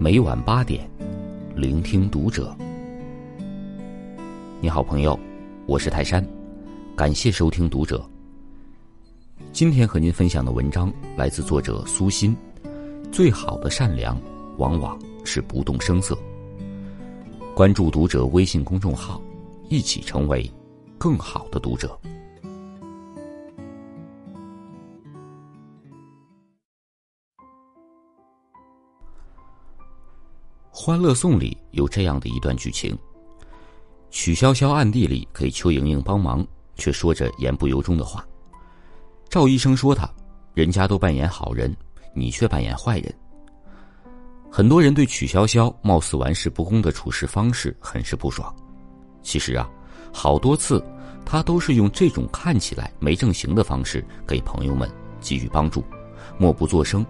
[0.00, 0.88] 每晚八点，
[1.56, 2.56] 聆听读者。
[4.60, 5.18] 你好，朋友，
[5.66, 6.24] 我是泰山，
[6.94, 8.08] 感谢收听读者。
[9.52, 12.36] 今天和您分享的文章来自作者苏欣。
[13.10, 14.16] 最好的善良，
[14.56, 16.16] 往往是不动声色。
[17.52, 19.20] 关注读者微信公众号，
[19.68, 20.48] 一起成为
[20.96, 21.98] 更好的读者。
[30.80, 32.96] 《欢乐颂》里有这样的一段剧情：
[34.10, 36.46] 曲筱绡暗地里给邱莹莹帮忙，
[36.76, 38.24] 却说着言不由衷的话。
[39.28, 40.08] 赵医生说他，
[40.54, 41.76] 人家都扮演好人，
[42.14, 43.12] 你却扮演坏人。
[44.48, 48.54] 很多人对曲筱绡貌似玩世不恭的处事方式很是不爽。
[49.20, 49.68] 其实啊，
[50.12, 50.80] 好多次
[51.26, 54.88] 他都是用这种看起来没正形的方式给朋友们
[55.20, 55.82] 给予帮助，
[56.38, 57.04] 默不作声。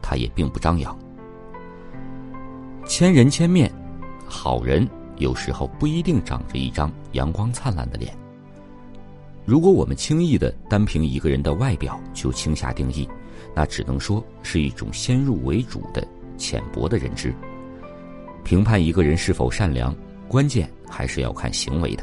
[0.00, 0.96] 他也并不张扬。
[2.90, 3.72] 千人千面，
[4.26, 4.86] 好人
[5.18, 8.12] 有时候不一定长着一张阳光灿烂的脸。
[9.44, 13.08] 如果我们轻易的单凭一个人的外表就轻下定义，
[13.54, 16.04] 那只能说是一种先入为主的
[16.36, 17.32] 浅薄的认知。
[18.42, 19.94] 评判一个人是否善良，
[20.26, 22.02] 关键还是要看行为的。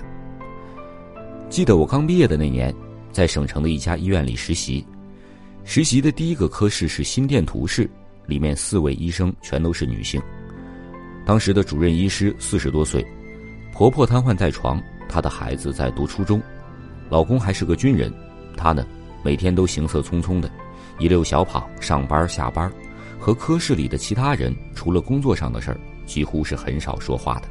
[1.49, 2.73] 记得我刚毕业的那年，
[3.11, 4.85] 在省城的一家医院里实习，
[5.66, 7.89] 实习的第一个科室是心电图室，
[8.25, 10.22] 里面四位医生全都是女性。
[11.28, 13.06] 当时的主任医师四十多岁，
[13.73, 16.42] 婆婆瘫痪在床，她的孩子在读初中，
[17.09, 18.09] 老公还是个军人，
[18.56, 18.88] 她呢
[19.23, 20.50] 每天都行色匆匆的，
[21.00, 22.72] 一溜小跑上班下班，
[23.19, 27.50] 和科室里的其他人除了工作上的事儿，几乎是很少说话的。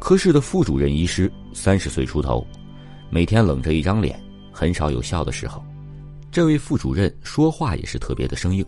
[0.00, 2.44] 科室的副主任医师三十岁出头，
[3.10, 4.20] 每天冷着一张脸，
[4.50, 5.64] 很少有笑的时候。
[6.32, 8.66] 这位副主任说话也是特别的生硬。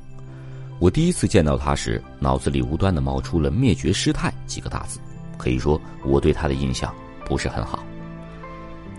[0.83, 4.99] 我第一次见到他时，脑子里无端的冒出了“灭绝师太”几个大字，
[5.39, 6.93] 可以说我对他的印象
[7.25, 7.85] 不是很好。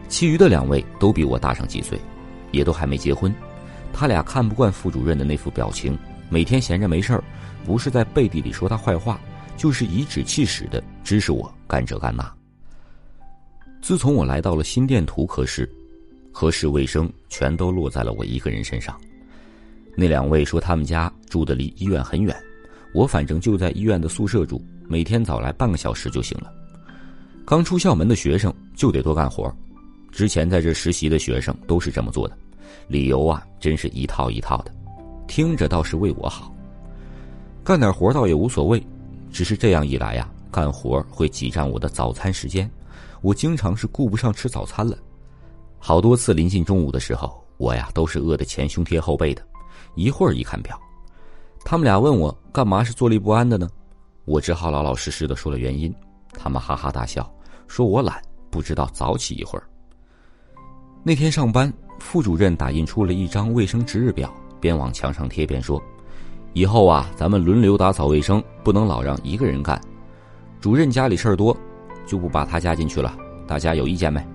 [0.08, 2.00] 其余的两位都比我大上几岁，
[2.52, 3.36] 也都还没结婚。
[3.92, 6.00] 他俩看不惯副主任的那副表情，
[6.30, 7.24] 每天闲着没事儿，
[7.66, 9.20] 不是在背地里说他坏话，
[9.58, 12.34] 就是颐指气使的指使我干这干那。
[13.82, 15.70] 自从我来到了心电图科室，
[16.32, 18.98] 科室卫生全都落在了我一个人身上。
[19.96, 22.36] 那两位说他们家住的离医院很远，
[22.94, 26.52] 我反正就在医院的宿舍住，每天早来半个小时就行了。
[27.46, 29.54] 刚出校门的学生就得多干活，
[30.12, 32.38] 之前在这实习的学生都是这么做的，
[32.88, 34.72] 理由啊真是一套一套的，
[35.28, 36.52] 听着倒是为我好。
[37.64, 38.82] 干点活倒也无所谓，
[39.32, 42.70] 只是这样一来呀，干活会挤占我的早餐时间，
[43.22, 44.98] 我经常是顾不上吃早餐了。
[45.78, 49.44] 好多次临近中午的时候，我呀都是饿得前胸贴后背的。
[49.96, 50.80] 一会儿一看表，
[51.64, 53.70] 他们俩问我干嘛是坐立不安的呢？
[54.26, 55.94] 我只好老老实实的说了原因。
[56.32, 57.32] 他们哈哈大笑，
[57.68, 59.64] 说我懒，不知道早起一会儿。
[61.04, 65.82] 那天上班，副主任打印出了一张卫生值日表，边往墙上贴边说
[66.54, 69.80] ：“以后啊，咱们轮流打扫卫生，不能老让一个人干。
[70.60, 71.56] 主任家里事儿多，
[72.08, 73.16] 就不把他加进去了。
[73.46, 74.26] 大家有意见没？”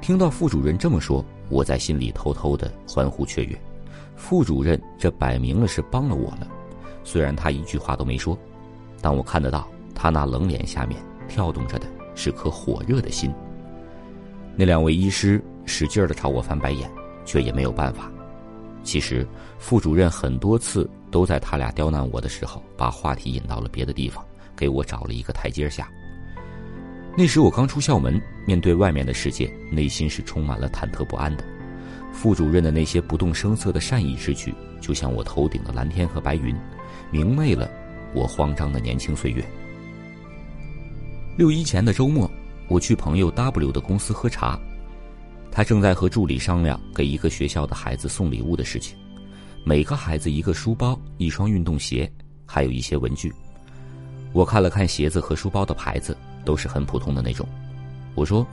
[0.00, 1.24] 听到副主任这么说。
[1.48, 3.58] 我在心里偷偷的欢呼雀跃，
[4.16, 6.48] 副主任这摆明了是帮了我了。
[7.02, 8.36] 虽然他一句话都没说，
[9.00, 13.32] 但我看得到他那冷脸下面跳动着的是颗火热的心。
[14.56, 16.90] 那两位医师使劲的朝我翻白眼，
[17.24, 18.10] 却也没有办法。
[18.82, 19.26] 其实
[19.58, 24.24] 副主任很多次都在他俩刁难我的时候，把话题引到了别的地方，
[24.54, 25.88] 给我找了一个台阶下。
[27.16, 31.44] 那时我刚出校门，面对外面的世界，内心是充满了忐忑不安的。
[32.12, 36.56] 副主任的那些不动声色的善意之举，就像我头顶的蓝天和白云，
[37.12, 37.70] 明媚了
[38.14, 39.44] 我慌张的年轻岁月。
[41.36, 42.28] 六一前的周末，
[42.68, 44.58] 我去朋友 W 的公司喝茶，
[45.52, 48.98] 他正在和助理商量给一个学校的孩子送礼物的事情，
[49.64, 52.10] 每个孩子一个书包、一双运动鞋，
[52.44, 53.32] 还有一些文具。
[54.32, 56.16] 我看了看鞋子和书包的牌子。
[56.44, 57.46] 都是很普通的那种，
[58.14, 58.46] 我说，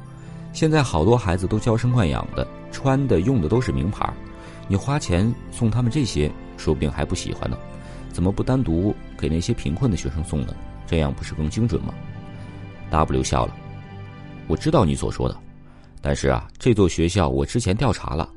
[0.53, 4.11] 现在好多孩子都娇生惯养的，穿的用的都是名牌，
[4.67, 7.57] 你花钱送他们这些，说不定还不喜欢呢，
[8.11, 10.55] 怎么不单独给那些贫困的学生送呢？
[10.88, 11.93] 这样不是更精准吗
[12.89, 13.55] ？W 笑了，
[14.47, 15.38] 我知道你所说的，
[16.01, 18.29] 但是啊，这座学校我之前调查了，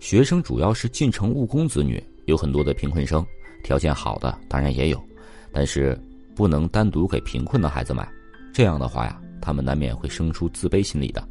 [0.00, 3.24] 学生主要是进城务工子女，有很多的贫困生，
[3.62, 5.02] 条件好的当然也有，
[5.50, 5.98] 但是
[6.34, 8.06] 不能单独给贫困的孩子买。
[8.54, 11.26] 这样的话呀，他们难免会生出自卑心理的。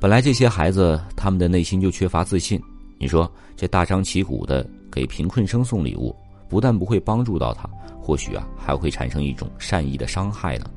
[0.00, 2.58] 本来这些孩子他们的内心就缺乏自信，
[2.98, 6.16] 你说这大张旗鼓的给贫困生送礼物，
[6.48, 7.68] 不但不会帮助到他，
[8.00, 10.70] 或许啊还会产生一种善意的伤害呢。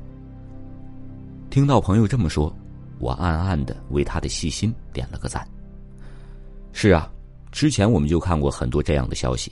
[1.48, 2.54] 听到朋友这么说，
[2.98, 5.46] 我暗暗的为他的细心点了个赞。
[6.72, 7.10] 是啊，
[7.50, 9.50] 之前我们就看过很多这样的消息，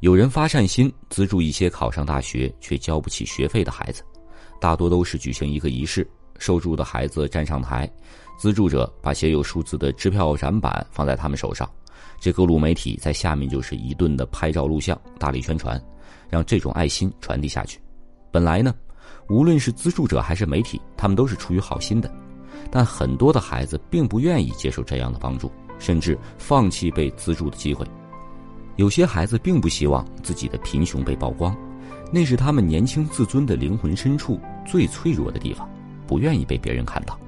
[0.00, 4.02] 有人发善心资助一些考上大学却交不起学费的孩子，
[4.60, 6.08] 大多都是举行一个仪式，
[6.38, 7.90] 受助的孩子站上台，
[8.38, 11.68] 资助者把写有数字的支票展板放在他们手上。
[12.20, 15.80] 这各路媒体在下面就是一顿的拍照录像，大力宣传，
[16.30, 17.78] 让这种爱心传递下去。
[18.30, 18.74] 本来呢，
[19.28, 22.10] 无论是资助者还是媒体，他们都是出于好心的，
[22.70, 27.86] 但很多的孩子并不愿意接受这样的帮助，甚至放弃被资助的机会。
[28.76, 31.54] 有些孩子并不希望自己的贫穷被曝光，
[32.14, 35.68] 那是他们年轻自尊的灵魂深处最脆弱的地方，
[36.06, 37.14] 不愿意被别人看到。《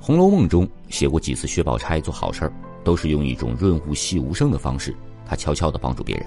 [0.00, 2.52] 红楼梦》中写过几次薛宝钗做好事儿。
[2.82, 4.94] 都是用一种润物细无声的方式，
[5.26, 6.24] 她悄悄的帮助别人。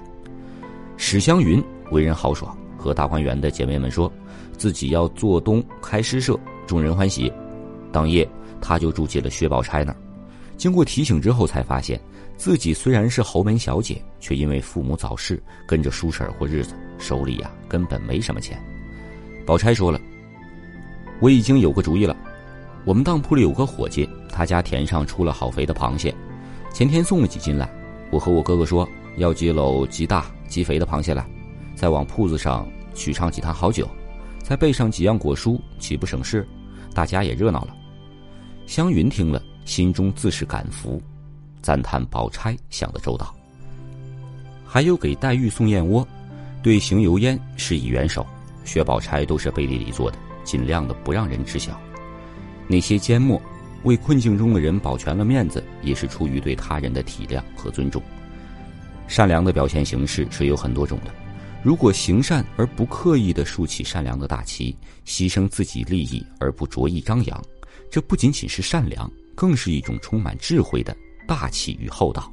[0.98, 4.12] 史湘云为人豪爽，和大观园的姐妹们说，
[4.58, 7.32] 自己要做东开诗社，众人欢喜。
[7.94, 8.30] 当夜，
[8.60, 9.98] 他就住进了薛宝钗那儿。
[10.60, 11.98] 经过提醒之后，才发现
[12.36, 18.62] 自己虽然是侯门小姐，却因为父母早逝，跟着叔婶儿过日子，手里呀根本没什么钱。
[19.46, 20.00] 宝钗说了
[21.22, 22.14] ：“我已经有个主意了，
[22.84, 26.14] 我们当铺里有个伙计，他家田上出了好肥的螃蟹。”
[26.76, 27.68] 前天送了几斤来，
[28.12, 31.26] 我和我哥哥说要几篓极大极肥的螃蟹来，
[31.74, 33.90] 再往铺子上取上几坛好酒，
[34.44, 36.46] 再备上几样果蔬，岂不省事？
[36.94, 37.74] 大家也热闹了。
[38.68, 41.00] 湘云听了，心中自是感服，
[41.62, 43.36] 赞叹宝钗想的周到。
[44.66, 46.06] 还有给黛玉送燕窝，
[46.64, 48.26] 对邢油烟施以援手，
[48.66, 51.80] 薛宝钗都是背地里做的，尽量的不让人知晓。
[52.68, 53.40] 那些缄默。
[53.84, 58.02] 为困境中的人保全了面子，也是出于对他人的体谅和尊重。
[59.08, 61.14] 善良的表现形式是有很多种的，
[61.64, 64.76] 如果行善而不刻意的竖起善良的大旗，
[65.06, 67.42] 牺牲自己利益而不着意张扬，
[67.90, 70.94] 这不仅仅是善良，更是一种充满智慧的
[71.26, 72.30] 大气与厚道。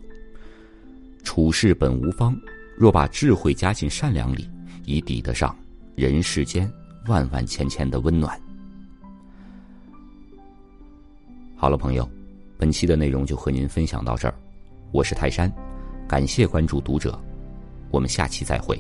[1.23, 2.37] 处事本无方，
[2.77, 4.51] 若把智慧加进善良里，
[4.87, 5.57] 已抵得上
[5.95, 6.69] 人世间
[7.07, 8.37] 万万千千的温暖。
[11.55, 12.11] 好了，朋友，
[12.59, 14.35] 本期的内容就和您分享到这儿。
[14.91, 15.49] 我是泰山，
[16.09, 17.17] 感谢关注读者，
[17.93, 18.77] 我们下期再会。